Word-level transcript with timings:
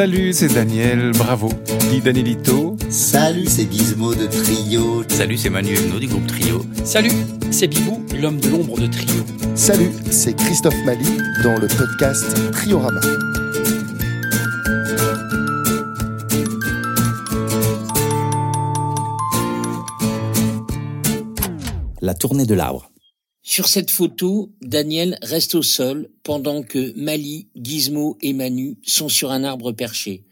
Salut, 0.00 0.32
c'est 0.32 0.54
Daniel, 0.54 1.12
bravo. 1.12 1.50
Dis 1.90 2.00
Danielito. 2.00 2.74
Salut, 2.88 3.44
c'est 3.46 3.70
Gizmo 3.70 4.14
de 4.14 4.24
Trio. 4.28 5.04
Salut, 5.08 5.36
c'est 5.36 5.50
Manu 5.50 5.74
Huguenot 5.74 5.98
du 5.98 6.06
groupe 6.06 6.26
Trio. 6.26 6.64
Salut, 6.84 7.12
c'est 7.50 7.66
Bibou, 7.66 8.02
l'homme 8.18 8.40
de 8.40 8.48
l'ombre 8.48 8.80
de 8.80 8.86
Trio. 8.86 9.22
Salut, 9.54 9.90
c'est 10.10 10.34
Christophe 10.34 10.82
Mali 10.86 11.18
dans 11.44 11.58
le 11.58 11.66
podcast 11.68 12.34
Triorama. 12.50 13.02
La 22.00 22.14
tournée 22.14 22.46
de 22.46 22.54
l'arbre. 22.54 22.89
Sur 23.42 23.68
cette 23.68 23.90
photo, 23.90 24.52
Daniel 24.60 25.18
reste 25.22 25.54
au 25.54 25.62
sol 25.62 26.10
pendant 26.22 26.62
que 26.62 26.92
Mali, 26.98 27.48
Gizmo 27.56 28.18
et 28.20 28.32
Manu 28.32 28.76
sont 28.82 29.08
sur 29.08 29.30
un 29.30 29.44
arbre 29.44 29.72
perché. 29.72 30.24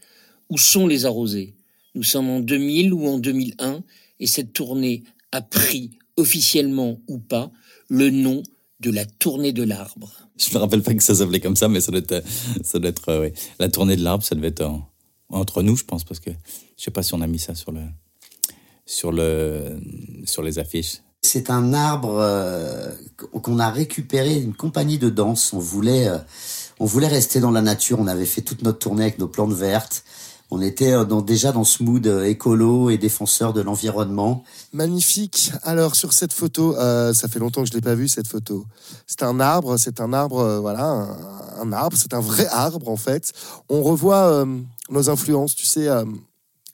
Où 0.51 0.59
sont 0.59 0.87
les 0.87 1.07
arrosés? 1.07 1.55
Nous 1.95 2.03
sommes 2.03 2.29
en 2.29 2.41
2000 2.41 2.93
ou 2.93 3.07
en 3.07 3.19
2001 3.19 3.83
et 4.21 4.27
cette 4.27 4.53
tournée 4.53 5.05
a 5.33 5.41
pris, 5.41 5.91
officiellement 6.17 7.01
ou 7.09 7.19
pas, 7.19 7.51
le 7.89 8.11
nom 8.11 8.43
de 8.81 8.91
la 8.91 9.07
tournée 9.07 9.53
de 9.53 9.63
l'arbre. 9.63 10.13
Je 10.37 10.53
me 10.55 10.59
rappelle 10.59 10.83
pas 10.83 10.95
que 10.95 11.03
ça 11.03 11.15
s'appelait 11.15 11.41
comme 11.41 11.57
ça, 11.57 11.69
mais 11.69 11.81
ça 11.81 11.91
doit 11.91 12.01
être, 12.01 12.23
ça 12.63 12.79
doit 12.79 12.91
être 12.91 13.09
euh, 13.09 13.31
la 13.59 13.69
tournée 13.69 13.97
de 13.97 14.03
l'arbre, 14.03 14.23
ça 14.23 14.35
devait 14.35 14.49
être 14.49 14.71
entre 15.31 15.63
nous, 15.63 15.77
je 15.77 15.85
pense, 15.85 16.05
parce 16.05 16.21
que 16.21 16.31
je 16.77 16.85
sais 16.85 16.91
pas 16.91 17.03
si 17.03 17.15
on 17.15 17.21
a 17.21 17.27
mis 17.27 17.39
ça 17.39 17.55
sur 17.55 17.73
le, 17.73 17.81
sur 18.87 19.13
le, 19.13 19.81
sur 20.25 20.43
les 20.43 20.59
affiches. 20.59 20.99
C'est 21.23 21.51
un 21.51 21.75
arbre 21.75 22.17
euh, 22.21 22.93
qu'on 23.43 23.59
a 23.59 23.71
récupéré 23.71 24.37
d'une 24.37 24.55
compagnie 24.55 24.99
de 24.99 25.11
danse. 25.11 25.53
On 25.53 25.59
voulait, 25.59 26.09
euh, 26.09 26.19
on 26.79 26.87
voulait 26.87 27.09
rester 27.09 27.41
dans 27.41 27.51
la 27.51 27.61
nature. 27.61 27.99
On 28.01 28.07
avait 28.07 28.27
fait 28.27 28.41
toute 28.41 28.63
notre 28.63 28.79
tournée 28.79 29.03
avec 29.03 29.19
nos 29.19 29.27
plantes 29.27 29.53
vertes. 29.53 30.05
On 30.51 30.63
était 30.63 30.93
euh, 30.93 31.21
déjà 31.21 31.51
dans 31.51 31.65
ce 31.65 31.83
mood 31.83 32.07
écolo 32.25 32.89
et 32.89 32.99
défenseur 32.99 33.53
de 33.53 33.61
l'environnement. 33.61 34.45
Magnifique. 34.73 35.53
Alors 35.65 35.97
sur 35.97 36.13
cette 36.13 36.33
photo, 36.33 36.75
ça 36.77 37.29
fait 37.29 37.41
longtemps 37.41 37.63
que 37.63 37.69
je 37.69 37.75
l'ai 37.75 37.81
pas 37.81 37.97
vu 37.97 38.07
cette 38.07 38.29
photo. 38.29 38.65
C'est 39.07 39.25
un 39.25 39.41
arbre, 39.41 39.77
c'est 39.77 40.01
un 40.01 40.13
arbre, 40.13 40.61
voilà, 40.61 41.09
un, 41.61 41.73
arbre, 41.73 41.97
c'est 41.99 42.15
un 42.15 42.21
vrai 42.21 42.47
arbre 42.47 42.89
en 42.89 42.97
fait. 42.97 43.33
On 43.69 43.83
revoit 43.83 44.47
nos 44.89 45.11
influences, 45.11 45.55
tu 45.57 45.67
sais. 45.67 45.89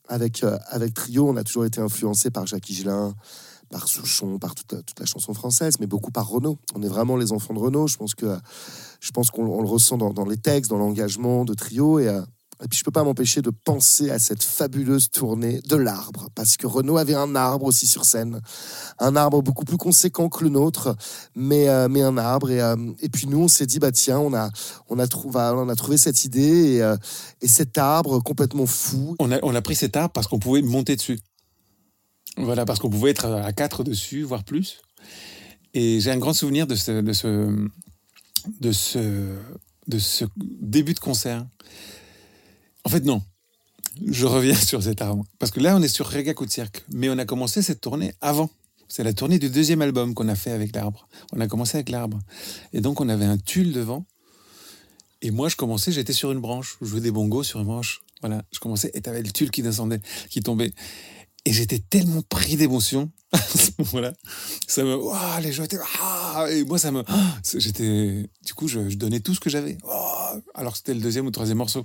avec, 0.09 0.45
avec 0.69 0.95
Trio, 0.95 1.29
on 1.29 1.37
a 1.37 1.43
toujours 1.43 1.65
été 1.65 1.81
influencé 1.81 2.31
par 2.31 2.47
Jacques 2.47 2.69
Higelin, 2.69 3.15
par 3.75 3.89
Souchon, 3.89 4.39
par 4.39 4.55
toute 4.55 4.71
la, 5.01 5.05
chanson 5.05 5.35
française, 5.35 5.81
mais 5.81 5.89
beaucoup 5.89 6.13
par 6.13 6.29
Renaud. 6.29 6.59
On 6.77 6.83
est 6.83 6.89
vraiment 6.89 7.17
les 7.17 7.33
enfants 7.33 7.55
de 7.55 7.59
Renaud. 7.59 7.89
Je 7.89 7.97
pense 7.97 8.15
que 8.15 8.39
je 9.01 9.11
pense 9.11 9.33
qu'on 9.33 9.61
le 9.61 9.69
ressent 9.69 9.99
dans, 9.99 10.25
les 10.25 10.37
textes, 10.37 10.71
dans 10.71 10.79
l'engagement 10.79 11.45
de 11.45 11.55
Trio 11.55 11.99
et 11.99 12.07
euh, 12.07 12.23
et 12.63 12.69
puis 12.69 12.79
je 12.79 12.85
peux 12.85 12.93
pas 12.93 13.03
m'empêcher 13.03 13.43
de 13.43 13.51
penser 13.51 14.11
à 14.11 14.21
cette 14.21 14.45
fabuleuse 14.45 15.11
tournée 15.11 15.61
de 15.69 15.75
l'arbre, 15.75 16.29
parce 16.37 16.57
que 16.57 16.69
Renaud 16.69 16.99
avait 16.99 17.17
un 17.17 17.35
arbre 17.35 17.67
aussi 17.67 17.89
sur 17.89 18.05
scène, 18.05 18.41
un 19.01 19.17
arbre 19.17 19.43
beaucoup 19.43 19.65
plus 19.65 19.77
conséquent 19.77 20.29
que 20.29 20.45
le 20.45 20.51
nôtre, 20.51 20.95
mais, 21.35 21.69
euh, 21.69 21.89
mais 21.91 22.03
un 22.03 22.17
arbre. 22.17 22.51
Et, 22.51 22.61
euh, 22.61 22.77
et 23.01 23.09
puis 23.09 23.27
nous, 23.27 23.41
on 23.41 23.49
s'est 23.49 23.67
dit, 23.67 23.81
bah 23.81 23.91
tiens, 23.91 24.21
on 24.21 24.33
a, 24.35 24.51
on 24.89 25.01
a, 25.01 25.09
trouvé, 25.09 25.41
on 25.57 25.69
a 25.69 25.75
trouvé 25.75 25.97
cette 25.99 26.25
idée 26.25 26.77
et, 26.77 26.95
et 27.43 27.49
cet 27.49 27.77
arbre 27.77 28.21
complètement 28.21 28.67
fou. 28.67 29.17
On 29.19 29.33
a, 29.33 29.41
on 29.43 29.53
a 29.53 29.61
pris 29.61 29.75
cet 29.75 29.97
arbre 29.97 30.13
parce 30.13 30.29
qu'on 30.29 30.39
pouvait 30.39 30.63
monter 30.63 30.95
dessus. 30.95 31.19
Voilà, 32.37 32.65
parce 32.65 32.79
qu'on 32.81 32.91
pouvait 32.91 33.11
être 33.11 33.27
à 33.27 33.53
quatre 33.53 33.85
dessus, 33.85 34.23
voire 34.23 34.45
plus. 34.45 34.83
Et 35.73 36.01
j'ai 36.01 36.11
un 36.11 36.19
grand 36.19 36.33
souvenir 36.33 36.67
de 36.67 36.75
ce, 36.75 37.01
de 37.01 37.13
ce, 37.13 37.69
de 38.61 38.73
ce, 38.73 39.39
de 39.87 39.99
ce 39.99 40.25
début 40.37 40.95
de 40.95 41.01
concert. 41.01 41.47
En 42.85 42.89
fait, 42.91 43.05
non. 43.05 43.23
Je 44.07 44.27
reviens 44.27 44.55
sur 44.71 44.83
cet 44.83 45.03
arbre. 45.03 45.25
Parce 45.39 45.53
que 45.53 45.61
là, 45.61 45.77
on 45.77 45.83
est 45.83 45.89
sur 45.89 46.09
Rega 46.09 46.35
Coup 46.35 46.47
de 46.47 46.51
Cirque. 46.51 46.85
Mais 46.93 47.09
on 47.09 47.19
a 47.19 47.25
commencé 47.25 47.63
cette 47.63 47.81
tournée 47.81 48.15
avant. 48.21 48.51
C'est 48.89 49.05
la 49.05 49.13
tournée 49.13 49.39
du 49.39 49.49
deuxième 49.49 49.83
album 49.83 50.15
qu'on 50.15 50.29
a 50.29 50.35
fait 50.35 50.51
avec 50.51 50.75
l'arbre. 50.75 51.09
On 51.33 51.41
a 51.41 51.47
commencé 51.47 51.77
avec 51.77 51.89
l'arbre. 51.89 52.19
Et 52.73 52.81
donc, 52.81 53.01
on 53.01 53.09
avait 53.09 53.25
un 53.25 53.39
tulle 53.39 53.73
devant. 53.73 54.05
Et 55.23 55.31
moi, 55.31 55.49
je 55.49 55.57
commençais, 55.57 55.91
j'étais 55.91 56.13
sur 56.13 56.33
une 56.33 56.41
branche. 56.41 56.77
Je 56.83 56.87
jouais 56.87 57.01
des 57.01 57.11
bongos 57.11 57.45
sur 57.45 57.61
une 57.61 57.67
branche. 57.67 58.03
Voilà, 58.21 58.43
je 58.53 58.59
commençais 58.59 58.91
et 58.95 59.01
t'avais 59.03 59.23
le 59.23 59.31
tulle 59.31 59.51
qui 59.51 59.63
descendait, 59.63 60.01
qui 60.31 60.41
tombait. 60.41 60.73
Et 61.47 61.53
j'étais 61.53 61.79
tellement 61.79 62.23
pris 62.23 62.57
d'émotion 62.57 63.11
à 63.33 63.39
ce 63.39 63.71
moment-là. 63.79 64.15
Ça 64.67 64.83
me, 64.83 64.99
les 65.43 65.53
gens 65.53 65.65
étaient, 65.65 65.79
ah, 66.01 66.47
et 66.51 66.65
moi 66.65 66.79
ça 66.79 66.91
me, 66.91 67.03
j'étais, 67.57 68.29
du 68.45 68.55
coup, 68.55 68.69
je, 68.69 68.81
donnais 68.95 69.21
tout 69.21 69.35
ce 69.35 69.41
que 69.41 69.51
j'avais. 69.51 69.77
Oh, 69.85 70.41
alors 70.55 70.77
c'était 70.77 70.95
le 70.95 71.01
deuxième 71.01 71.27
ou 71.27 71.31
troisième 71.31 71.59
morceau. 71.59 71.85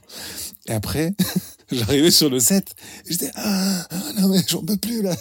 Et 0.68 0.72
après, 0.72 1.14
j'arrivais 1.72 2.12
sur 2.12 2.30
le 2.30 2.40
set, 2.40 2.74
et 3.06 3.12
j'étais, 3.12 3.32
ah, 3.36 3.88
non 4.20 4.30
mais 4.30 4.42
j'en 4.48 4.64
peux 4.64 4.78
plus 4.78 5.02
là. 5.02 5.16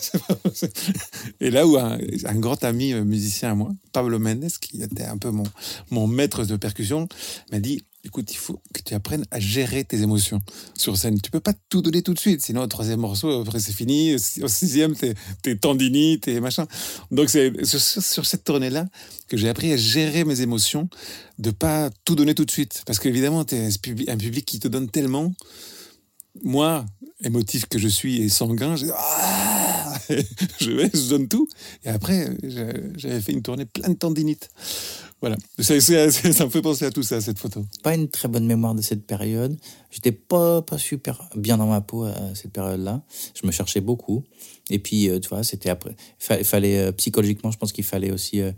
et 1.41 1.51
là 1.51 1.67
où 1.67 1.77
un, 1.77 1.99
un, 2.25 2.39
grand 2.39 2.63
ami 2.63 2.93
euh, 2.93 3.05
musicien 3.05 3.53
à 3.53 3.55
moi, 3.55 3.71
Pablo 3.93 4.19
Mendes, 4.19 4.51
qui 4.61 4.83
était 4.83 5.05
un 5.05 5.19
peu 5.19 5.31
mon, 5.31 5.45
mon 5.91 6.07
maître 6.07 6.45
de 6.45 6.57
percussion, 6.57 7.09
m'a 7.51 7.59
dit, 7.59 7.83
écoute, 8.09 8.33
il 8.33 8.37
faut 8.37 8.61
que 8.75 8.81
tu 8.83 8.95
apprennes 8.95 9.25
à 9.31 9.39
gérer 9.39 9.85
tes 9.85 10.01
émotions 10.03 10.41
sur 10.75 10.97
scène. 10.97 11.21
Tu 11.21 11.31
peux 11.31 11.41
pas 11.41 11.53
tout 11.69 11.83
donner 11.83 12.03
tout 12.03 12.15
de 12.15 12.19
suite, 12.19 12.43
sinon 12.43 12.63
au 12.63 12.67
troisième 12.67 13.01
morceau, 13.01 13.43
après 13.43 13.61
c'est 13.61 13.73
fini. 13.73 14.15
Au 14.15 14.49
sixième, 14.49 14.95
t'es, 14.97 15.15
es 15.45 15.57
tendinite 15.57 16.27
et 16.27 16.41
machin. 16.41 16.67
Donc 17.11 17.29
c'est 17.29 17.53
sur, 17.65 18.27
cette 18.27 18.45
tournée-là 18.45 18.87
que 19.29 19.37
j'ai 19.37 19.49
appris 19.49 19.73
à 19.73 19.77
gérer 19.77 20.25
mes 20.25 20.41
émotions, 20.41 20.89
de 21.39 21.51
pas 21.51 21.91
tout 22.05 22.15
donner 22.15 22.35
tout 22.35 22.45
de 22.45 22.51
suite. 22.51 22.83
Parce 22.87 22.99
qu'évidemment, 22.99 23.45
tu 23.45 23.55
es 23.55 23.69
un 24.09 24.17
public 24.17 24.45
qui 24.45 24.59
te 24.59 24.69
donne 24.69 24.89
tellement. 24.89 25.33
Moi, 26.43 26.87
émotif 27.23 27.67
que 27.67 27.79
je 27.79 27.89
suis 27.89 28.23
et 28.23 28.29
sanguin, 28.29 28.77
je, 28.77 28.87
ah 28.95 29.58
je, 30.61 30.71
vais, 30.71 30.91
je 30.93 31.09
donne 31.09 31.29
tout. 31.29 31.49
Et 31.85 31.89
après, 31.89 32.29
j'avais 32.97 33.21
fait 33.21 33.33
une 33.33 33.43
tournée 33.43 33.65
plein 33.65 33.91
de 33.91 33.95
tendinite. 33.95 34.49
Voilà, 35.21 35.37
ça, 35.59 35.75
me 35.75 36.51
fait 36.51 36.63
penser 36.63 36.85
à 36.85 36.93
tout 36.93 37.03
ça, 37.03 37.21
cette 37.21 37.41
photo. 37.41 37.67
Pas 37.83 37.95
une 37.95 38.09
très 38.09 38.29
bonne 38.29 38.47
mémoire 38.47 38.75
de 38.77 38.83
cette 38.83 39.05
période. 39.05 39.59
J'étais 39.91 40.13
pas, 40.13 40.63
pas 40.63 40.79
super 40.79 41.29
bien 41.35 41.57
dans 41.57 41.67
ma 41.67 41.81
peau 41.81 42.05
à 42.05 42.15
cette 42.35 42.53
période-là. 42.53 43.03
Je 43.35 43.45
me 43.45 43.51
cherchais 43.51 43.81
beaucoup. 43.81 44.25
Et 44.71 44.79
puis, 44.79 45.09
euh, 45.09 45.19
tu 45.19 45.29
vois, 45.29 45.43
c'était 45.43 45.71
après. 45.71 45.97
Il 46.39 46.45
fallait, 46.45 46.79
euh, 46.79 46.93
psychologiquement, 46.93 47.51
je 47.51 47.59
pense 47.59 47.73
qu'il 47.73 47.85
fallait 47.85 48.13
aussi 48.13 48.41
euh, 48.41 48.53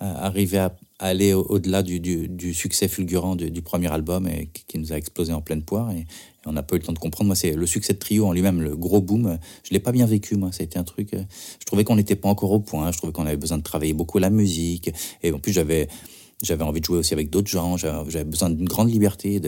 arriver 0.00 0.58
à, 0.58 0.74
aller 1.02 1.34
au-delà 1.34 1.82
du, 1.82 1.98
du, 2.00 2.54
succès 2.54 2.86
fulgurant 2.86 3.34
du, 3.34 3.62
premier 3.62 3.90
album 3.92 4.28
et 4.28 4.48
qui 4.68 4.78
nous 4.78 4.92
a 4.92 4.96
explosé 4.96 5.32
en 5.32 5.40
pleine 5.40 5.62
poire. 5.62 5.90
Et, 5.90 6.06
on 6.46 6.52
n'a 6.52 6.62
pas 6.62 6.74
eu 6.74 6.78
le 6.78 6.84
temps 6.84 6.92
de 6.92 6.98
comprendre. 6.98 7.26
Moi, 7.28 7.36
c'est 7.36 7.52
le 7.52 7.66
succès 7.66 7.92
de 7.92 7.98
Trio 7.98 8.26
en 8.26 8.32
lui-même, 8.32 8.60
le 8.60 8.76
gros 8.76 9.00
boom. 9.00 9.38
Je 9.62 9.72
l'ai 9.72 9.78
pas 9.78 9.92
bien 9.92 10.06
vécu, 10.06 10.36
moi. 10.36 10.50
Ça 10.50 10.64
un 10.74 10.82
truc. 10.84 11.14
Euh, 11.14 11.22
je 11.60 11.64
trouvais 11.64 11.84
qu'on 11.84 11.96
n'était 11.96 12.16
pas 12.16 12.28
encore 12.28 12.50
au 12.50 12.60
point. 12.60 12.90
Je 12.90 12.98
trouvais 12.98 13.12
qu'on 13.12 13.26
avait 13.26 13.36
besoin 13.36 13.58
de 13.58 13.62
travailler 13.62 13.92
beaucoup 13.92 14.18
la 14.18 14.30
musique. 14.30 14.90
Et 15.22 15.32
en 15.32 15.38
plus, 15.38 15.52
j'avais 15.52 15.88
j'avais 16.42 16.64
envie 16.64 16.80
de 16.80 16.84
jouer 16.84 16.98
aussi 16.98 17.14
avec 17.14 17.30
d'autres 17.30 17.50
gens. 17.50 17.76
J'avais 17.76 18.24
besoin 18.24 18.50
d'une 18.50 18.68
grande 18.68 18.90
liberté. 18.90 19.40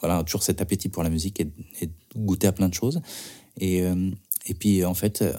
Voilà, 0.00 0.24
toujours 0.24 0.42
cet 0.42 0.60
appétit 0.60 0.88
pour 0.88 1.04
la 1.04 1.10
musique 1.10 1.40
et, 1.40 1.90
goûter 2.16 2.48
à 2.48 2.52
plein 2.52 2.68
de 2.68 2.74
choses. 2.74 3.00
Et, 3.60 3.82
euh, 3.82 4.10
et 4.46 4.54
puis, 4.54 4.84
en 4.84 4.94
fait, 4.94 5.22
euh, 5.22 5.32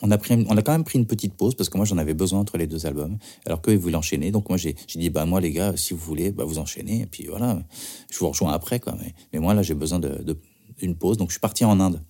on 0.00 0.10
a, 0.10 0.18
pris, 0.18 0.46
on 0.48 0.56
a 0.56 0.62
quand 0.62 0.72
même 0.72 0.84
pris 0.84 0.98
une 0.98 1.06
petite 1.06 1.34
pause 1.34 1.54
parce 1.54 1.68
que 1.68 1.76
moi, 1.76 1.84
j'en 1.84 1.98
avais 1.98 2.14
besoin 2.14 2.40
entre 2.40 2.56
les 2.56 2.66
deux 2.66 2.86
albums. 2.86 3.18
Alors 3.44 3.60
qu'eux, 3.60 3.72
ils 3.72 3.78
voulaient 3.78 3.96
enchaîner. 3.96 4.30
Donc, 4.30 4.48
moi, 4.48 4.56
j'ai 4.56 4.74
dit, 4.94 5.10
bah, 5.10 5.26
moi, 5.26 5.40
les 5.40 5.52
gars, 5.52 5.74
si 5.76 5.92
vous 5.92 6.00
voulez, 6.00 6.32
bah, 6.32 6.44
vous 6.44 6.58
enchaînez. 6.58 7.02
Et 7.02 7.06
puis, 7.06 7.26
voilà, 7.26 7.62
je 8.10 8.18
vous 8.18 8.28
rejoins 8.28 8.52
après, 8.52 8.80
quoi. 8.80 8.96
Mais, 9.00 9.14
mais 9.32 9.38
moi, 9.38 9.54
là, 9.54 9.62
j'ai 9.62 9.74
besoin 9.74 9.98
d'une 9.98 10.24
de, 10.24 10.92
pause. 10.94 11.18
Donc, 11.18 11.28
je 11.28 11.34
suis 11.34 11.40
parti 11.40 11.64
en 11.64 11.78
Inde. 11.78 12.00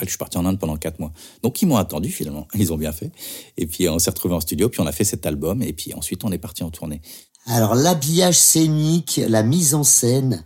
je 0.00 0.06
suis 0.06 0.18
parti 0.18 0.38
en 0.38 0.44
Inde 0.44 0.58
pendant 0.58 0.76
quatre 0.76 0.98
mois. 0.98 1.12
Donc, 1.42 1.62
ils 1.62 1.66
m'ont 1.66 1.76
attendu, 1.76 2.10
finalement. 2.10 2.48
Ils 2.54 2.72
ont 2.72 2.78
bien 2.78 2.92
fait. 2.92 3.12
Et 3.56 3.66
puis, 3.66 3.88
on 3.88 4.00
s'est 4.00 4.10
retrouvés 4.10 4.34
en 4.34 4.40
studio. 4.40 4.68
Puis, 4.68 4.80
on 4.80 4.86
a 4.86 4.92
fait 4.92 5.04
cet 5.04 5.24
album. 5.24 5.62
Et 5.62 5.72
puis, 5.72 5.94
ensuite, 5.94 6.24
on 6.24 6.32
est 6.32 6.38
parti 6.38 6.64
en 6.64 6.70
tournée. 6.70 7.00
Alors, 7.46 7.76
l'habillage 7.76 8.36
scénique, 8.36 9.20
la 9.28 9.44
mise 9.44 9.74
en 9.74 9.84
scène, 9.84 10.44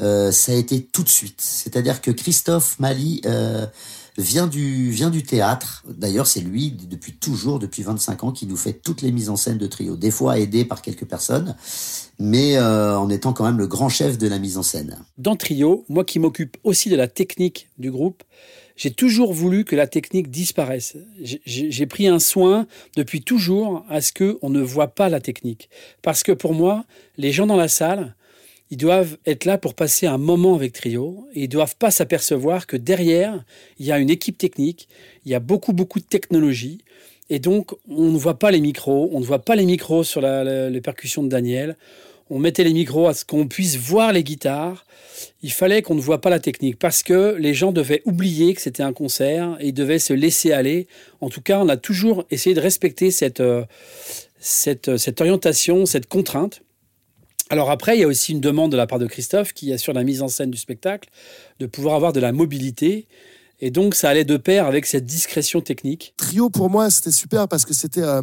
euh, 0.00 0.30
ça 0.30 0.52
a 0.52 0.54
été 0.54 0.84
tout 0.84 1.02
de 1.02 1.08
suite. 1.08 1.40
C'est-à-dire 1.40 2.02
que 2.02 2.10
Christophe 2.10 2.78
Mali... 2.78 3.22
Euh, 3.24 3.66
vient 4.18 4.46
du, 4.46 4.90
vient 4.90 5.10
du 5.10 5.22
théâtre. 5.22 5.84
D'ailleurs, 5.88 6.26
c'est 6.26 6.40
lui, 6.40 6.70
depuis 6.70 7.12
toujours, 7.12 7.58
depuis 7.58 7.82
25 7.82 8.24
ans, 8.24 8.32
qui 8.32 8.46
nous 8.46 8.56
fait 8.56 8.72
toutes 8.72 9.02
les 9.02 9.12
mises 9.12 9.30
en 9.30 9.36
scène 9.36 9.58
de 9.58 9.66
trio. 9.66 9.96
Des 9.96 10.10
fois 10.10 10.38
aidé 10.38 10.64
par 10.64 10.82
quelques 10.82 11.04
personnes, 11.04 11.54
mais 12.18 12.56
euh, 12.56 12.98
en 12.98 13.10
étant 13.10 13.32
quand 13.32 13.44
même 13.44 13.58
le 13.58 13.66
grand 13.66 13.88
chef 13.88 14.18
de 14.18 14.28
la 14.28 14.38
mise 14.38 14.58
en 14.58 14.62
scène. 14.62 14.98
Dans 15.18 15.36
Trio, 15.36 15.84
moi 15.88 16.04
qui 16.04 16.18
m'occupe 16.18 16.56
aussi 16.64 16.88
de 16.88 16.96
la 16.96 17.08
technique 17.08 17.68
du 17.78 17.90
groupe, 17.90 18.22
j'ai 18.76 18.90
toujours 18.90 19.32
voulu 19.32 19.64
que 19.64 19.74
la 19.74 19.86
technique 19.86 20.30
disparaisse. 20.30 20.96
J'ai 21.18 21.86
pris 21.86 22.08
un 22.08 22.18
soin 22.18 22.66
depuis 22.94 23.22
toujours 23.22 23.84
à 23.88 24.02
ce 24.02 24.12
qu'on 24.12 24.50
ne 24.50 24.60
voit 24.60 24.88
pas 24.88 25.08
la 25.08 25.20
technique. 25.20 25.70
Parce 26.02 26.22
que 26.22 26.32
pour 26.32 26.52
moi, 26.52 26.84
les 27.16 27.32
gens 27.32 27.46
dans 27.46 27.56
la 27.56 27.68
salle, 27.68 28.14
ils 28.70 28.76
doivent 28.76 29.16
être 29.26 29.44
là 29.44 29.58
pour 29.58 29.74
passer 29.74 30.06
un 30.06 30.18
moment 30.18 30.54
avec 30.54 30.72
Trio 30.72 31.26
et 31.34 31.44
ils 31.44 31.48
doivent 31.48 31.76
pas 31.76 31.90
s'apercevoir 31.90 32.66
que 32.66 32.76
derrière, 32.76 33.44
il 33.78 33.86
y 33.86 33.92
a 33.92 33.98
une 33.98 34.10
équipe 34.10 34.38
technique, 34.38 34.88
il 35.24 35.30
y 35.30 35.34
a 35.34 35.40
beaucoup, 35.40 35.72
beaucoup 35.72 36.00
de 36.00 36.04
technologie. 36.04 36.78
Et 37.30 37.38
donc, 37.38 37.72
on 37.88 38.10
ne 38.10 38.18
voit 38.18 38.38
pas 38.38 38.50
les 38.50 38.60
micros, 38.60 39.10
on 39.12 39.20
ne 39.20 39.24
voit 39.24 39.44
pas 39.44 39.56
les 39.56 39.66
micros 39.66 40.04
sur 40.04 40.20
les 40.20 40.80
percussions 40.80 41.22
de 41.22 41.28
Daniel, 41.28 41.76
on 42.28 42.40
mettait 42.40 42.64
les 42.64 42.72
micros 42.72 43.06
à 43.06 43.14
ce 43.14 43.24
qu'on 43.24 43.46
puisse 43.46 43.76
voir 43.76 44.12
les 44.12 44.24
guitares. 44.24 44.84
Il 45.42 45.52
fallait 45.52 45.80
qu'on 45.80 45.94
ne 45.94 46.00
voit 46.00 46.20
pas 46.20 46.30
la 46.30 46.40
technique 46.40 46.76
parce 46.76 47.04
que 47.04 47.36
les 47.38 47.54
gens 47.54 47.70
devaient 47.70 48.02
oublier 48.04 48.52
que 48.54 48.60
c'était 48.60 48.82
un 48.82 48.92
concert 48.92 49.56
et 49.60 49.68
ils 49.68 49.74
devaient 49.74 50.00
se 50.00 50.12
laisser 50.12 50.52
aller. 50.52 50.88
En 51.20 51.30
tout 51.30 51.40
cas, 51.40 51.60
on 51.60 51.68
a 51.68 51.76
toujours 51.76 52.24
essayé 52.32 52.54
de 52.54 52.60
respecter 52.60 53.12
cette, 53.12 53.38
euh, 53.40 53.64
cette 54.40 55.20
orientation, 55.20 55.86
cette 55.86 56.06
contrainte. 56.08 56.62
Alors 57.48 57.70
après, 57.70 57.96
il 57.96 58.00
y 58.00 58.04
a 58.04 58.08
aussi 58.08 58.32
une 58.32 58.40
demande 58.40 58.72
de 58.72 58.76
la 58.76 58.86
part 58.86 58.98
de 58.98 59.06
Christophe 59.06 59.52
qui 59.52 59.72
assure 59.72 59.92
la 59.92 60.02
mise 60.02 60.20
en 60.20 60.28
scène 60.28 60.50
du 60.50 60.58
spectacle, 60.58 61.08
de 61.60 61.66
pouvoir 61.66 61.94
avoir 61.94 62.12
de 62.12 62.18
la 62.18 62.32
mobilité. 62.32 63.06
Et 63.60 63.70
donc, 63.70 63.94
ça 63.94 64.10
allait 64.10 64.24
de 64.24 64.36
pair 64.36 64.66
avec 64.66 64.84
cette 64.84 65.06
discrétion 65.06 65.62
technique. 65.62 66.12
Trio, 66.18 66.50
pour 66.50 66.68
moi, 66.68 66.90
c'était 66.90 67.10
super 67.10 67.48
parce 67.48 67.64
que 67.64 67.72
c'était 67.72 68.02
euh, 68.02 68.20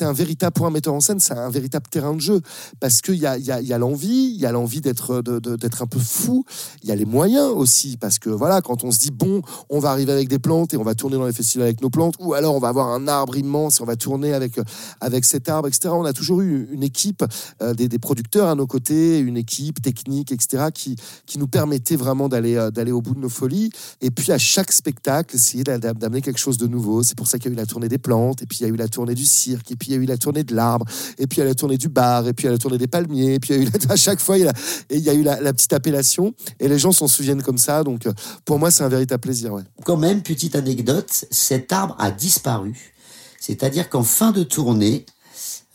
un 0.00 0.12
véritable 0.12 0.54
point 0.54 0.70
metteur 0.70 0.94
en 0.94 1.00
scène, 1.00 1.20
c'est 1.20 1.34
un 1.34 1.50
véritable 1.50 1.86
terrain 1.88 2.14
de 2.14 2.20
jeu. 2.20 2.40
Parce 2.80 3.00
qu'il 3.00 3.14
y 3.14 3.26
a, 3.26 3.38
y 3.38 3.52
a, 3.52 3.60
y 3.60 3.72
a 3.72 3.78
l'envie, 3.78 4.32
il 4.34 4.40
y 4.40 4.46
a 4.46 4.50
l'envie 4.50 4.80
d'être 4.80 5.22
de, 5.22 5.40
un 5.80 5.86
peu 5.86 6.00
fou. 6.00 6.44
Il 6.82 6.88
y 6.88 6.92
a 6.92 6.96
les 6.96 7.04
moyens 7.04 7.50
aussi. 7.50 7.96
Parce 7.96 8.18
que 8.18 8.28
voilà, 8.28 8.60
quand 8.60 8.82
on 8.82 8.90
se 8.90 8.98
dit, 8.98 9.12
bon, 9.12 9.42
on 9.70 9.78
va 9.78 9.90
arriver 9.90 10.12
avec 10.12 10.28
des 10.28 10.40
plantes 10.40 10.74
et 10.74 10.76
on 10.76 10.82
va 10.82 10.96
tourner 10.96 11.16
dans 11.16 11.26
les 11.26 11.32
festivals 11.32 11.66
avec 11.66 11.80
nos 11.80 11.90
plantes, 11.90 12.16
ou 12.18 12.34
alors 12.34 12.56
on 12.56 12.60
va 12.60 12.68
avoir 12.68 12.88
un 12.88 13.06
arbre 13.06 13.36
immense 13.36 13.78
et 13.78 13.82
on 13.82 13.86
va 13.86 13.96
tourner 13.96 14.34
avec, 14.34 14.58
euh, 14.58 14.64
avec 15.00 15.24
cet 15.24 15.48
arbre, 15.48 15.68
etc. 15.68 15.94
On 15.96 16.04
a 16.04 16.12
toujours 16.12 16.40
eu 16.40 16.68
une 16.72 16.82
équipe, 16.82 17.24
euh, 17.62 17.72
des, 17.74 17.88
producteurs 17.98 18.48
à 18.48 18.56
nos 18.56 18.66
côtés, 18.66 19.20
une 19.20 19.36
équipe 19.36 19.80
technique, 19.80 20.32
etc., 20.32 20.64
qui, 20.74 20.96
qui 21.24 21.38
nous 21.38 21.46
permettait 21.46 21.94
vraiment 21.94 22.28
d'aller 22.28 22.68
d'aller 22.74 22.90
au 22.90 23.00
bout 23.00 23.14
de 23.14 23.20
nos 23.20 23.28
folies. 23.28 23.70
Et 24.00 24.10
puis 24.10 24.32
à 24.32 24.38
chaque 24.38 24.71
spectacle, 24.72 25.36
essayer 25.36 25.64
d'a- 25.64 25.78
d'a- 25.78 25.92
d'amener 25.94 26.20
quelque 26.22 26.38
chose 26.38 26.58
de 26.58 26.66
nouveau. 26.66 27.02
C'est 27.02 27.16
pour 27.16 27.26
ça 27.26 27.38
qu'il 27.38 27.50
y 27.50 27.50
a 27.50 27.54
eu 27.54 27.56
la 27.56 27.66
tournée 27.66 27.88
des 27.88 27.98
plantes, 27.98 28.42
et 28.42 28.46
puis 28.46 28.58
il 28.60 28.62
y 28.62 28.66
a 28.66 28.68
eu 28.68 28.76
la 28.76 28.88
tournée 28.88 29.14
du 29.14 29.24
cirque, 29.24 29.70
et 29.70 29.76
puis 29.76 29.90
il 29.90 29.94
y 29.94 29.96
a 29.96 30.00
eu 30.00 30.06
la 30.06 30.16
tournée 30.16 30.44
de 30.44 30.54
l'arbre, 30.54 30.86
et 31.18 31.26
puis 31.26 31.38
il 31.38 31.40
y 31.40 31.42
a 31.42 31.46
la 31.46 31.54
tournée 31.54 31.78
du 31.78 31.88
bar, 31.88 32.26
et 32.28 32.32
puis 32.32 32.44
il 32.44 32.46
y 32.46 32.48
a 32.48 32.52
la 32.52 32.58
tournée 32.58 32.78
des 32.78 32.86
palmiers, 32.86 33.34
et 33.34 33.40
puis 33.40 33.54
il 33.54 33.60
a 33.60 33.64
eu 33.64 33.68
à 33.88 33.96
chaque 33.96 34.20
fois 34.20 34.38
il 34.38 34.50
y 34.90 35.10
a, 35.10 35.14
eu 35.14 35.22
la, 35.22 35.40
la 35.40 35.52
petite 35.52 35.72
appellation, 35.72 36.34
et 36.60 36.68
les 36.68 36.78
gens 36.78 36.92
s'en 36.92 37.08
souviennent 37.08 37.42
comme 37.42 37.58
ça. 37.58 37.82
Donc 37.84 38.06
euh, 38.06 38.12
pour 38.44 38.58
moi, 38.58 38.70
c'est 38.70 38.82
un 38.84 38.88
véritable 38.88 39.20
plaisir. 39.20 39.52
Ouais. 39.52 39.62
Quand 39.84 39.96
même, 39.96 40.22
petite 40.22 40.56
anecdote, 40.56 41.10
cet 41.30 41.72
arbre 41.72 41.96
a 41.98 42.10
disparu. 42.10 42.92
C'est-à-dire 43.40 43.88
qu'en 43.88 44.04
fin 44.04 44.30
de 44.30 44.42
tournée, 44.44 45.04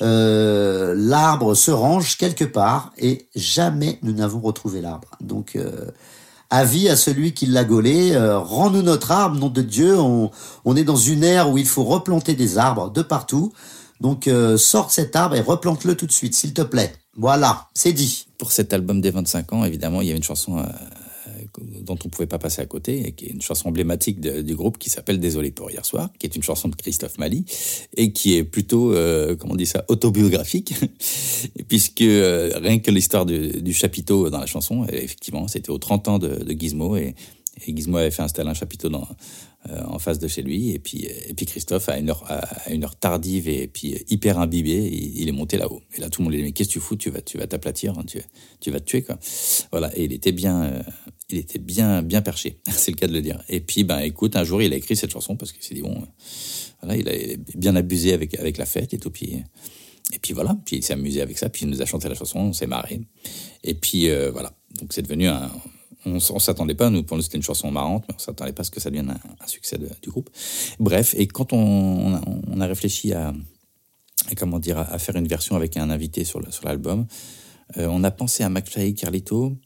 euh, 0.02 0.94
l'arbre 0.96 1.56
se 1.56 1.72
range 1.72 2.18
quelque 2.18 2.46
part 2.46 2.94
et 2.98 3.28
jamais 3.36 4.00
nous 4.04 4.14
n'avons 4.14 4.40
retrouvé 4.40 4.80
l'arbre. 4.80 5.10
Donc, 5.22 5.56
euh, 5.56 5.86
avis 6.50 6.90
à 6.90 6.96
celui 6.96 7.34
qui 7.34 7.46
l'a 7.46 7.64
gaulé, 7.64 8.14
euh, 8.14 8.40
rends-nous 8.40 8.82
notre 8.82 9.12
arbre, 9.12 9.38
nom 9.38 9.50
de 9.50 9.62
Dieu. 9.62 10.00
On, 10.00 10.76
est 10.76 10.84
dans 10.84 10.96
une 10.96 11.24
ère 11.24 11.50
où 11.50 11.58
il 11.58 11.66
faut 11.66 11.84
replanter 11.84 12.36
des 12.36 12.58
arbres 12.58 12.92
de 12.92 13.02
partout. 13.02 13.54
Donc, 14.00 14.28
euh, 14.28 14.58
sors 14.58 14.92
cet 14.92 15.16
arbre 15.16 15.36
et 15.36 15.42
replante-le 15.42 15.96
tout 15.96 16.06
de 16.06 16.12
suite, 16.12 16.36
s'il 16.36 16.54
te 16.54 16.62
plaît. 16.62 16.94
Voilà, 17.16 17.68
c'est 17.74 17.94
dit. 17.94 18.28
Pour 18.38 18.52
cet 18.52 18.72
album 18.74 19.02
des 19.02 19.10
25 19.10 19.54
ans, 19.54 19.66
évidemment, 19.66 20.02
il 20.02 20.08
y 20.08 20.12
a 20.12 20.16
une 20.16 20.24
chanson 20.24 20.60
euh, 20.60 20.64
dont 21.88 21.98
on 22.06 22.10
pouvait 22.10 22.28
pas 22.28 22.38
passer 22.38 22.62
à 22.62 22.66
côté, 22.66 23.08
et 23.08 23.12
qui 23.14 23.26
est 23.26 23.30
une 23.30 23.42
chanson 23.42 23.70
emblématique 23.70 24.20
du 24.20 24.56
groupe 24.56 24.78
qui 24.78 24.90
s'appelle 24.90 25.20
Désolé 25.20 25.52
pour 25.52 25.72
hier 25.72 25.86
soir, 25.86 26.10
qui 26.20 26.28
est 26.28 26.36
une 26.36 26.44
chanson 26.44 26.68
de 26.68 26.76
Christophe 26.76 27.18
Mali, 27.18 27.46
et 27.96 28.12
qui 28.12 28.36
est 28.36 28.44
plutôt, 28.44 28.94
euh, 28.94 29.36
comment 29.36 29.54
on 29.54 29.58
dit 29.58 29.66
ça, 29.66 29.86
autobiographique, 29.88 30.74
puisque 31.68 32.02
euh, 32.02 32.52
rien 32.62 32.80
que 32.80 32.92
l'histoire 32.92 33.26
du, 33.26 33.74
chapiteau 33.74 34.30
dans 34.30 34.40
la 34.40 34.46
chanson, 34.46 34.86
effectivement, 34.86 35.48
c'était 35.48 35.70
aux 35.70 35.78
30 35.78 36.08
ans 36.08 36.20
de, 36.20 36.52
Gizmo, 36.52 36.96
et, 36.98 37.16
Gizmo 37.68 37.98
avait 37.98 38.12
fait 38.12 38.22
installer 38.22 38.50
un 38.50 38.54
chapiteau 38.54 38.92
euh, 38.94 39.82
en 39.88 39.98
face 39.98 40.20
de 40.20 40.28
chez 40.28 40.44
lui, 40.44 40.72
et 40.72 40.80
puis, 40.80 41.06
et 41.06 41.34
puis 41.34 41.46
Christophe, 41.46 41.90
à 41.90 41.98
une 41.98 42.10
heure, 42.10 42.24
à 42.28 42.72
une 42.72 42.84
heure 42.84 42.96
tardive 42.96 43.50
et 43.50 43.68
puis 43.68 43.96
hyper 44.10 44.38
imbibé, 44.38 44.76
il, 44.76 45.28
est 45.28 45.32
monté 45.32 45.58
là-haut. 45.58 45.82
Et 45.98 46.02
là, 46.02 46.10
tout 46.10 46.22
le 46.22 46.26
monde 46.26 46.34
lui 46.34 46.42
dit, 46.42 46.46
mais 46.46 46.52
qu'est-ce 46.52 46.70
que 46.70 46.74
tu 46.74 46.80
fous, 46.80 46.96
tu 46.96 47.10
vas, 47.10 47.22
tu 47.22 47.38
vas 47.38 47.48
t'aplatir, 47.48 47.98
hein, 47.98 48.04
tu, 48.06 48.20
tu 48.60 48.70
vas 48.70 48.80
te 48.80 48.86
tuer, 48.86 49.02
quoi. 49.02 49.18
Voilà, 49.72 49.92
et 49.98 50.04
il 50.04 50.14
était 50.14 50.32
bien, 50.32 50.84
il 51.30 51.38
était 51.38 51.60
bien, 51.60 52.02
bien 52.02 52.22
perché, 52.22 52.60
c'est 52.70 52.92
le 52.92 52.98
cas 52.98 53.08
de 53.08 53.14
le 53.14 53.22
dire. 53.22 53.44
Et 53.50 53.60
puis, 53.60 53.84
ben, 53.84 54.00
écoute, 54.00 54.36
un 54.36 54.44
jour, 54.44 54.62
il 54.62 54.74
a 54.74 54.76
écrit 54.76 54.96
cette 54.96 55.12
chanson 55.12 55.36
parce 55.36 55.52
qu'il 55.52 55.64
s'est 55.64 55.76
dit, 55.76 55.82
bon, 55.82 56.02
euh, 56.02 56.06
voilà, 56.82 56.98
il 56.98 57.10
a 57.10 57.38
bien 57.56 57.76
abusé 57.76 58.14
avec, 58.14 58.38
avec 58.40 58.58
la 58.58 58.66
fête 58.66 58.94
et 58.94 58.98
tout, 58.98 59.10
puis, 59.10 59.44
et 60.14 60.20
puis 60.20 60.34
voilà, 60.34 60.58
puis 60.66 60.78
il 60.78 60.84
s'est 60.84 60.94
amusé 60.94 61.22
avec 61.22 61.38
ça, 61.38 61.50
puis 61.50 61.66
il 61.66 61.70
nous 61.70 61.82
a 61.82 61.86
chanté 61.86 62.08
la 62.08 62.16
chanson, 62.16 62.40
on 62.40 62.54
s'est 62.54 62.68
marré. 62.68 63.02
Et 63.64 63.74
puis 63.74 64.10
euh, 64.10 64.32
voilà, 64.32 64.54
donc 64.80 64.94
c'est 64.94 65.02
devenu 65.02 65.28
un. 65.28 65.52
On, 66.06 66.20
on 66.30 66.40
s'attendait 66.40 66.76
pas, 66.76 66.90
nous, 66.90 67.04
pour 67.04 67.18
nous, 67.18 67.24
c'était 67.24 67.36
une 67.36 67.44
chanson 67.44 67.70
marrante, 67.72 68.06
mais 68.08 68.16
on 68.16 68.20
s'attendait 68.20 68.54
pas 68.54 68.62
à 68.62 68.64
ce 68.64 68.72
que 68.72 68.80
ça 68.80 68.90
devienne 68.90 69.10
un, 69.10 69.48
succès 69.48 69.78
du 70.02 70.10
groupe. 70.10 70.30
Bref, 70.80 71.14
et 71.18 71.28
quand 71.28 71.52
on, 71.52 72.14
a, 72.62 72.66
réfléchi 72.66 73.12
à, 73.12 73.34
comment 74.38 74.60
dire, 74.60 74.78
à, 74.78 74.98
faire 75.00 75.18
une 75.18 75.28
version 75.28 75.58
avec 75.58 75.76
un 75.76 75.90
invité 75.90 76.24
sur 76.24 76.40
le- 76.40 76.52
sur 76.52 76.66
l'album, 76.66 77.08
euh, 77.76 77.88
on 77.90 78.06
a 78.06 78.12
pensé 78.12 78.44
à 78.44 78.50
McFly 78.50 78.90
et 78.90 78.94
Carlito 78.94 79.58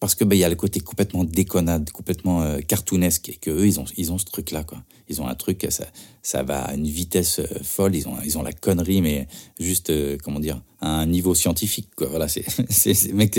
parce 0.00 0.14
que 0.14 0.24
ben, 0.24 0.36
il 0.36 0.38
y 0.38 0.44
a 0.44 0.48
le 0.48 0.54
côté 0.54 0.80
complètement 0.80 1.24
déconnade, 1.24 1.90
complètement 1.90 2.42
euh, 2.42 2.58
cartoonesque 2.60 3.30
et 3.30 3.34
que 3.34 3.50
eux 3.50 3.66
ils 3.66 3.80
ont 3.80 3.84
ils 3.96 4.12
ont 4.12 4.18
ce 4.18 4.24
truc 4.24 4.50
là 4.50 4.62
quoi. 4.62 4.84
Ils 5.08 5.20
ont 5.20 5.26
un 5.26 5.34
truc 5.34 5.66
ça 5.70 5.86
ça 6.22 6.42
va 6.42 6.62
à 6.62 6.74
une 6.74 6.86
vitesse 6.86 7.40
euh, 7.40 7.46
folle, 7.62 7.96
ils 7.96 8.06
ont 8.06 8.16
ils 8.24 8.38
ont 8.38 8.42
la 8.42 8.52
connerie 8.52 9.02
mais 9.02 9.26
juste 9.58 9.90
euh, 9.90 10.16
comment 10.22 10.40
dire 10.40 10.62
à 10.80 10.88
un 10.88 11.06
niveau 11.06 11.34
scientifique 11.34 11.88
quoi. 11.96 12.06
Voilà, 12.08 12.28
c'est 12.28 12.44
ces 12.70 13.12
mecs 13.12 13.38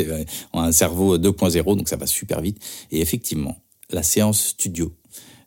ont 0.53 0.61
un 0.61 0.71
cerveau 0.71 1.17
2.0 1.17 1.77
donc 1.77 1.87
ça 1.87 1.95
va 1.95 2.07
super 2.07 2.41
vite 2.41 2.59
et 2.91 2.99
effectivement, 2.99 3.57
la 3.89 4.03
séance 4.03 4.47
studio 4.47 4.93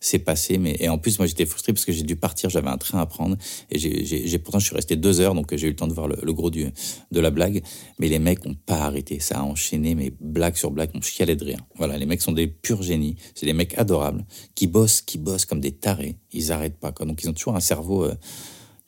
c'est 0.03 0.19
passé, 0.19 0.59
mais 0.59 0.77
et 0.81 0.89
en 0.89 0.99
plus 0.99 1.19
moi 1.19 1.27
j'étais 1.27 1.47
frustré 1.47 1.73
parce 1.73 1.85
que 1.85 1.93
j'ai 1.93 2.03
dû 2.03 2.17
partir, 2.17 2.51
j'avais 2.51 2.69
un 2.69 2.77
train 2.77 2.99
à 2.99 3.07
prendre 3.07 3.37
et 3.71 3.79
j'ai, 3.79 4.39
pourtant 4.39 4.59
je 4.59 4.67
suis 4.67 4.75
resté 4.75 4.97
deux 4.97 5.21
heures 5.21 5.35
donc 5.35 5.55
j'ai 5.57 5.69
eu 5.69 5.71
le 5.71 5.77
temps 5.77 5.87
de 5.87 5.95
voir 5.95 6.09
le, 6.09 6.33
gros 6.33 6.51
du, 6.51 6.67
de 7.13 7.21
la 7.21 7.31
blague, 7.31 7.63
mais 7.99 8.09
les 8.09 8.19
mecs 8.19 8.45
ont 8.45 8.55
pas 8.55 8.81
arrêté, 8.81 9.21
ça 9.21 9.39
a 9.39 9.43
enchaîné 9.43 9.95
mais 9.95 10.13
blague 10.21 10.57
sur 10.57 10.73
blague, 10.73 10.91
on 10.95 11.01
chialait 11.01 11.37
de 11.37 11.45
rire. 11.45 11.61
Voilà, 11.77 11.97
les 11.97 12.07
mecs 12.07 12.21
sont 12.21 12.33
des 12.33 12.49
purs 12.49 12.83
génies, 12.83 13.17
c'est 13.35 13.47
des 13.47 13.53
mecs 13.53 13.79
adorables 13.79 14.27
qui 14.57 14.67
bossent, 14.67 15.01
qui 15.01 15.19
bossent 15.19 15.47
comme 15.47 15.61
des 15.61 15.73
tarés, 15.73 16.17
ils 16.33 16.51
arrêtent 16.51 16.79
pas 16.79 16.91
quoi, 16.91 17.07
donc 17.07 17.23
ils 17.23 17.31
ont 17.31 17.33
toujours 17.33 17.55
un 17.55 17.61
cerveau 17.61 18.05
euh, 18.05 18.15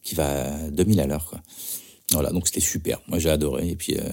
qui 0.03 0.17
va 0.17 0.47
à 0.47 0.71
2000 0.71 1.01
à 1.01 1.07
l'heure. 1.07 1.33
Voilà, 2.11 2.31
donc 2.31 2.49
c'était 2.49 2.61
super, 2.61 3.01
moi 3.07 3.21
j'ai 3.21 3.31
adoré 3.31 3.71
et 3.71 3.77
puis 3.77 3.97
euh, 3.97 4.11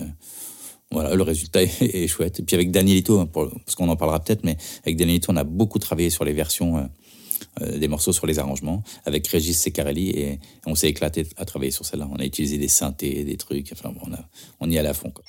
voilà, 0.91 1.15
le 1.15 1.23
résultat 1.23 1.63
est, 1.63 1.81
est 1.81 2.07
chouette. 2.07 2.39
Et 2.39 2.43
puis 2.43 2.55
avec 2.55 2.71
Danielito, 2.71 3.19
hein, 3.19 3.25
pour- 3.25 3.49
parce 3.65 3.75
qu'on 3.75 3.89
en 3.89 3.95
parlera 3.95 4.19
peut-être, 4.19 4.43
mais 4.43 4.57
avec 4.83 4.97
Danielito, 4.97 5.31
on 5.31 5.37
a 5.37 5.43
beaucoup 5.43 5.79
travaillé 5.79 6.09
sur 6.09 6.23
les 6.25 6.33
versions 6.33 6.77
euh, 6.77 6.81
euh, 7.61 7.77
des 7.77 7.87
morceaux, 7.87 8.13
sur 8.13 8.27
les 8.27 8.39
arrangements, 8.39 8.83
avec 9.05 9.27
Régis 9.27 9.59
Secarelli, 9.59 10.09
et 10.11 10.39
on 10.65 10.75
s'est 10.75 10.87
éclaté 10.89 11.25
à 11.37 11.45
travailler 11.45 11.71
sur 11.71 11.85
celle-là. 11.85 12.07
On 12.11 12.17
a 12.17 12.23
utilisé 12.25 12.57
des 12.57 12.67
synthés, 12.67 13.23
des 13.23 13.37
trucs, 13.37 13.69
enfin, 13.73 13.89
bon, 13.93 14.01
on, 14.09 14.13
a, 14.13 14.19
on 14.59 14.69
y 14.69 14.77
allait 14.77 14.89
à 14.89 14.93
fond. 14.93 15.09
Quoi. 15.11 15.23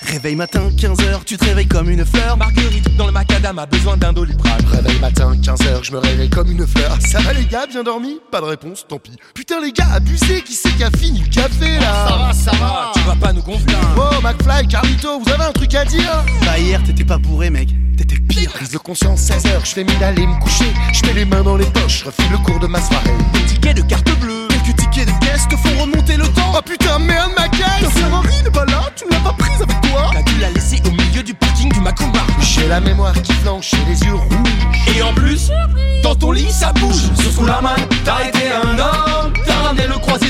Réveil 0.00 0.36
matin, 0.36 0.70
15h, 0.76 1.24
tu 1.24 1.36
te 1.36 1.44
réveilles 1.44 1.66
comme 1.66 1.90
une 1.90 2.04
fleur. 2.04 2.36
Marguerite 2.36 2.94
dans 2.96 3.06
le 3.06 3.12
macadam 3.12 3.58
a 3.58 3.66
besoin 3.66 3.96
d'un 3.96 4.12
doliprane. 4.12 4.64
Réveil 4.66 4.96
matin, 5.00 5.34
15h, 5.34 5.82
je 5.82 5.90
me 5.90 5.98
réveille 5.98 6.30
comme 6.30 6.52
une 6.52 6.64
fleur. 6.68 6.96
Ça 7.00 7.18
va 7.18 7.32
les 7.32 7.46
gars, 7.46 7.66
bien 7.66 7.82
dormi? 7.82 8.20
Pas 8.30 8.40
de 8.40 8.46
réponse, 8.46 8.86
tant 8.88 9.00
pis. 9.00 9.10
Putain 9.34 9.60
les 9.60 9.72
gars, 9.72 9.88
abusé, 9.92 10.42
qui 10.42 10.52
c'est 10.52 10.70
qui 10.76 10.84
a 10.84 10.90
fini 10.92 11.18
le 11.22 11.28
café 11.28 11.80
là? 11.80 12.06
Ça 12.08 12.16
va, 12.16 12.32
ça 12.32 12.50
va, 12.52 12.87
Carlito, 14.68 15.20
vous 15.20 15.32
avez 15.32 15.44
un 15.44 15.52
truc 15.52 15.74
à 15.74 15.84
dire 15.84 16.24
Bah 16.44 16.58
hier, 16.58 16.82
t'étais 16.82 17.04
pas 17.04 17.16
bourré, 17.16 17.48
mec. 17.48 17.68
T'étais 17.96 18.16
pire. 18.16 18.52
Prise 18.52 18.70
de 18.70 18.78
conscience, 18.78 19.20
16h, 19.22 19.64
je 19.64 19.70
fais 19.70 19.84
mine 19.84 19.98
d'aller 19.98 20.26
me 20.26 20.38
coucher. 20.40 20.72
Je 20.92 21.06
mets 21.06 21.14
les 21.14 21.24
mains 21.24 21.42
dans 21.42 21.56
les 21.56 21.64
poches, 21.66 22.04
refile 22.04 22.30
le 22.30 22.38
cours 22.38 22.60
de 22.60 22.66
ma 22.66 22.80
soirée. 22.80 23.10
Des 23.32 23.40
tickets 23.46 23.76
de 23.76 23.82
carte 23.82 24.10
bleue. 24.20 24.46
Quelques 24.48 24.76
tickets 24.76 25.06
de 25.06 25.24
caisse 25.24 25.48
te 25.48 25.56
font 25.56 25.82
remonter 25.82 26.16
le 26.16 26.28
temps. 26.28 26.52
Oh 26.54 26.60
putain, 26.62 26.98
merde, 26.98 27.30
ma 27.36 27.48
Ta 27.48 27.56
caisse 27.56 27.88
Ferrari 27.94 28.42
n'est 28.44 28.50
pas 28.50 28.66
là, 28.66 28.90
tu 28.94 29.06
ne 29.06 29.10
l'as 29.10 29.20
pas 29.20 29.32
prise 29.38 29.62
avec 29.62 29.80
toi. 29.80 30.10
T'as 30.12 30.22
dû 30.22 30.38
la 30.38 30.50
laisser 30.50 30.82
au 30.86 30.90
milieu 30.90 31.22
du 31.22 31.32
parking 31.32 31.72
du 31.72 31.80
Macumba. 31.80 32.20
J'ai 32.40 32.68
la 32.68 32.80
mémoire 32.80 33.14
qui 33.22 33.32
flanche 33.32 33.72
et 33.72 33.90
les 33.90 34.00
yeux 34.02 34.14
rouges. 34.14 34.96
Et 34.96 35.02
en 35.02 35.14
plus, 35.14 35.50
dans 36.02 36.14
ton 36.14 36.32
lit 36.32 36.50
ça 36.50 36.72
bouge. 36.74 37.10
Sur 37.20 37.32
sous 37.32 37.46
la 37.46 37.60
main, 37.62 37.76
t'as 38.04 38.28
été 38.28 38.37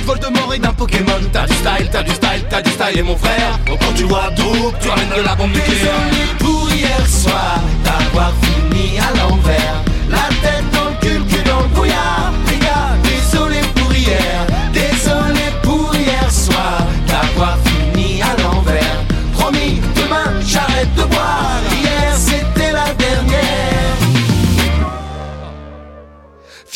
Voldemort 0.09 0.55
et 0.55 0.59
d'un 0.59 0.73
Pokémon. 0.73 1.21
T'as 1.31 1.47
du 1.47 1.53
style, 1.53 1.89
t'as 1.93 2.03
du 2.03 2.13
style, 2.13 2.43
t'as 2.49 2.63
du 2.63 2.71
style. 2.71 2.99
Et 2.99 3.03
mon 3.03 3.15
frère, 3.15 3.59
quand 3.67 3.93
tu 3.95 4.05
vois 4.05 4.31
tout, 4.35 4.73
tu 4.81 4.89
ramènes 4.89 5.11
de 5.15 5.23
la 5.23 5.35
bombe 5.35 5.53
nucléaire. 5.53 5.93
Pour 6.39 6.67
hier 6.73 7.07
soir, 7.07 7.61
d'avoir 7.85 8.33
fini 8.41 8.99
à 8.99 9.11
l'envers. 9.19 9.85
La 10.09 10.29
tête 10.43 10.65
dans 10.73 10.89
le 10.89 10.97
cul, 11.03 11.21
cul 11.29 11.43
dans 11.43 11.61
le 11.61 11.69
brouillard. 11.75 12.33
Les 12.47 12.59
gars, 12.59 12.97
désolé 13.05 13.61
pour 13.75 13.95
hier. 13.95 14.47
Désolé 14.73 15.45
pour 15.63 15.95
hier 15.95 16.33
soir, 16.33 16.79
d'avoir 17.07 17.59
fini 17.67 18.23
à 18.23 18.35
l'envers. 18.43 19.05
Promis, 19.35 19.83
demain 19.95 20.41
j'arrête 20.43 20.95
de 20.95 21.03
boire. 21.03 21.68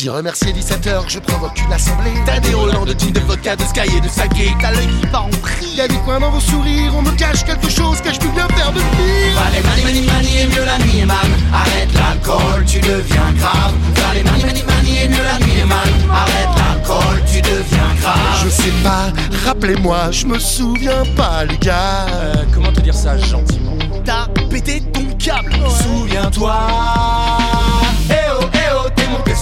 Fille 0.02 0.10
remercier 0.10 0.52
17h, 0.52 1.04
je 1.06 1.20
provoque 1.20 1.56
une 1.64 1.72
assemblée. 1.72 2.10
T'as 2.26 2.40
des 2.40 2.52
Roland 2.54 2.84
de 2.84 2.92
gin, 2.92 3.12
de 3.12 3.20
vodka, 3.20 3.54
de 3.54 3.62
sky 3.62 3.82
et 3.96 4.00
de 4.00 4.08
saké. 4.08 4.52
T'as 4.60 4.72
l'œil 4.72 4.88
qui 5.00 5.06
part 5.06 5.26
en 5.26 5.30
Il 5.62 5.76
y 5.76 5.80
a 5.80 5.86
des 5.86 5.94
coins 5.98 6.18
dans 6.18 6.32
vos 6.32 6.40
sourires, 6.40 6.92
on 6.96 7.02
me 7.02 7.12
cache 7.12 7.44
quelque 7.44 7.70
chose 7.70 8.00
que 8.00 8.12
je 8.12 8.18
peux 8.18 8.30
bien 8.30 8.48
faire 8.48 8.72
de 8.72 8.80
pire. 8.80 9.40
Allez, 9.46 9.62
mani, 9.62 9.82
mani, 9.84 10.06
mani, 10.08 10.38
et 10.40 10.46
mieux 10.48 10.64
la 10.64 10.78
nuit 10.84 10.98
est 10.98 11.06
mal. 11.06 11.18
Arrête 11.54 11.94
l'alcool, 11.94 12.64
tu 12.66 12.80
deviens 12.80 13.32
grave. 13.38 13.74
Allez, 14.10 14.24
mani, 14.24 14.42
mani, 14.42 14.62
mani, 14.66 14.98
et 15.04 15.08
mieux 15.08 15.22
la 15.22 15.38
nuit 15.38 15.60
est 15.60 15.66
mal. 15.66 15.88
Arrête 16.10 16.58
l'alcool, 16.58 17.22
tu 17.32 17.40
deviens 17.40 17.94
grave. 18.00 18.44
Je 18.44 18.48
sais 18.48 18.72
pas, 18.82 19.12
rap 19.46 19.54
Rappelez-moi, 19.54 20.10
je 20.10 20.26
me 20.26 20.40
souviens 20.40 21.04
pas, 21.16 21.44
les 21.44 21.58
gars. 21.58 22.06
Euh, 22.10 22.34
comment 22.52 22.72
te 22.72 22.80
dire 22.80 22.94
ça 22.94 23.16
gentiment? 23.18 23.78
T'as 24.04 24.26
pété 24.50 24.80
ton 24.92 25.04
câble 25.16 25.52
Souviens-toi 25.84 26.56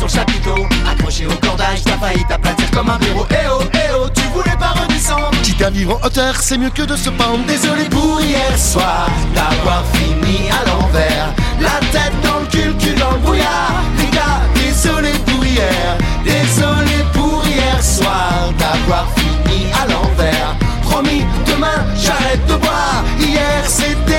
sur 0.00 0.08
chapiteau 0.08 0.66
Accroché 0.90 1.26
au 1.26 1.46
cordage, 1.46 1.82
t'as 1.84 1.98
failli 1.98 2.24
t'aplatir 2.26 2.70
comme 2.70 2.88
un 2.88 2.98
bureau 2.98 3.26
Eh 3.30 3.48
oh, 3.52 3.62
eh 3.74 3.78
oh, 3.94 4.08
tu 4.14 4.22
voulais 4.32 4.56
pas 4.58 4.72
redescendre 4.80 5.30
Quitte 5.42 5.62
à 5.62 5.70
vivre 5.70 5.98
en 6.02 6.06
hauteur, 6.06 6.34
c'est 6.40 6.56
mieux 6.56 6.70
que 6.70 6.82
de 6.82 6.96
se 6.96 7.10
pendre. 7.10 7.44
Désolé 7.46 7.84
pour 7.84 8.20
hier 8.20 8.58
soir 8.58 9.08
d'avoir 9.34 9.84
fini 9.92 10.48
à 10.50 10.64
l'envers. 10.68 11.34
La 11.60 11.78
tête 11.92 12.14
dans 12.22 12.40
le 12.40 12.46
cul, 12.46 12.72
cul 12.78 12.94
dans 12.94 13.12
le 13.12 13.18
brouillard. 13.18 13.82
Les 13.98 14.16
gars, 14.16 14.40
désolé 14.54 15.10
pour 15.26 15.44
hier. 15.44 15.98
Désolé 16.24 17.04
pour 17.12 17.42
hier 17.46 17.82
soir 17.82 18.52
d'avoir 18.58 19.06
fini 19.16 19.66
à 19.82 19.86
l'envers. 19.86 20.54
Promis, 20.82 21.24
demain 21.46 21.84
j'arrête 21.96 22.44
de 22.46 22.54
boire. 22.54 23.04
Hier 23.18 23.62
c'était 23.66 24.09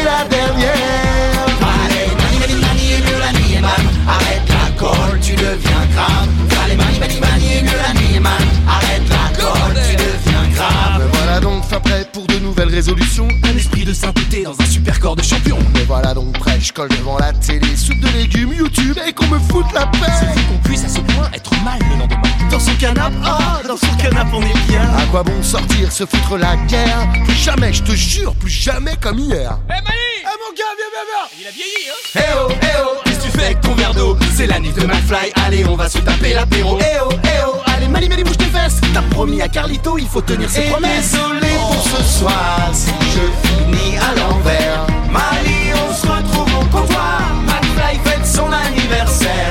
dans 15.16 15.22
un 15.22 15.24
super 15.24 15.42
corps 15.42 15.56
de 15.56 15.56
champion. 15.56 15.58
Me 15.74 15.86
voilà 15.86 16.14
donc 16.14 16.38
prêt, 16.40 16.60
je 16.60 16.72
colle 16.72 16.90
devant 16.90 17.18
la 17.18 17.34
télé, 17.34 17.76
soupe 17.76 18.00
de 18.00 18.08
légumes, 18.10 18.54
YouTube, 18.54 18.98
et 19.06 19.14
qu'on 19.14 19.28
me 19.28 19.40
foute 19.40 19.72
la 19.74 19.86
paix. 19.88 20.12
C'est 20.20 20.48
qu'on 20.48 20.58
puisse 20.64 20.84
à 20.84 20.90
ce 20.90 21.00
point 21.00 21.30
être 21.34 21.52
mal 21.64 21.80
le 21.90 22.00
lendemain. 22.00 22.22
Dans 22.50 22.60
son 22.60 22.74
canapé, 22.76 23.16
ah, 23.24 23.62
dans 23.68 23.78
son 23.78 23.96
canapé 23.98 24.32
on 24.34 24.42
est 24.42 24.68
bien. 24.68 24.82
À 24.82 25.06
quoi 25.12 25.24
bon 25.24 25.42
sortir, 25.42 25.92
se 25.92 26.06
foutre 26.06 26.38
la 26.38 26.56
guerre? 26.68 27.08
Plus 27.26 27.36
jamais, 27.36 27.74
je 27.74 27.84
te 27.84 27.92
jure, 27.92 28.36
plus 28.36 28.50
jamais 28.50 28.96
comme 29.02 29.20
hier. 29.20 29.58
Eh 29.70 29.74
mon 29.74 30.56
gars, 30.56 30.64
viens, 30.78 30.92
viens, 30.92 31.06
viens 31.10 31.42
Il 31.42 31.48
a 31.48 31.52
vieilli, 31.52 31.90
hein 31.90 32.12
Eh 32.16 32.20
oh, 32.38 32.52
eh 32.62 32.66
oh, 32.84 32.98
qu'est-ce 33.04 33.20
que 33.20 33.24
tu 33.24 33.30
fais 33.32 33.46
avec 33.46 33.62
ton 33.62 33.74
verre 33.74 33.94
d'eau? 33.94 34.18
C'est 34.34 34.48
la 34.48 34.60
nuit 34.60 34.72
de 34.72 34.86
McFly, 34.86 35.32
allez, 35.46 35.66
on 35.66 35.76
va 35.76 35.90
se 35.90 36.00
taper 36.00 36.34
l'apéro. 36.34 36.78
Eh 36.80 37.00
oh, 37.04 37.10
eh 37.24 37.28
oh, 37.48 37.56
allez, 37.66 37.88
Mali, 37.88 38.10
Mali, 38.10 38.24
bouge 38.24 38.38
tes 38.38 38.46
fesses 38.46 38.80
T'as 38.94 39.02
promis 39.04 39.42
à 39.42 39.48
Carlito, 39.48 39.98
il 39.98 40.08
faut 40.08 40.22
tenir 40.22 40.50
ses 40.50 40.64
promesses. 40.64 41.12
désolé 41.12 41.48
pour 41.60 41.84
ce 41.84 42.20
soir, 42.20 42.70
si 42.74 42.90
je 42.90 43.48
finis 43.48 43.98
à 43.98 44.16
l'envers. 44.16 44.91
Mali, 45.12 45.74
on 45.74 45.94
se 45.94 46.08
retrouve 46.08 46.54
au 46.56 46.66
comptoir. 46.66 47.22
McFly 47.46 48.00
fête 48.04 48.26
son 48.26 48.50
anniversaire. 48.52 49.51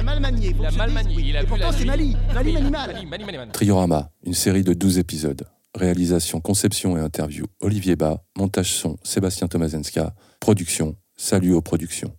Tu 0.00 0.06
l'as 0.06 0.12
mal 0.14 0.20
manié. 0.20 0.54
Il 0.58 0.64
a 0.66 0.70
mal 0.70 0.90
manié. 0.92 1.16
Il 1.20 1.36
a 1.36 1.40
Et 1.40 1.42
vu 1.42 1.48
pourtant, 1.48 1.66
la 1.66 1.72
c'est 1.72 1.80
nuit. 1.80 1.86
Mali. 1.86 2.16
Mali, 2.34 2.48
Oui, 2.48 2.54
Mali, 2.54 2.70
mal. 2.70 2.92
Mali, 2.94 3.06
Mali, 3.06 3.24
Mali, 3.24 3.36
man. 3.36 3.50
Triorama, 3.52 4.10
une 4.24 4.32
série 4.32 4.62
de 4.62 4.72
12 4.72 4.98
épisodes. 4.98 5.46
Réalisation, 5.74 6.40
conception 6.40 6.96
et 6.96 7.00
interview 7.00 7.44
Olivier 7.60 7.96
Bas. 7.96 8.24
Montage 8.36 8.72
son 8.72 8.96
Sébastien 9.02 9.46
Tomazenska. 9.46 10.14
Production 10.40 10.96
Salut 11.16 11.52
aux 11.52 11.60
productions. 11.60 12.14